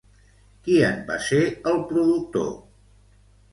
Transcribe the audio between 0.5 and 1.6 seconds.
Qui en va ser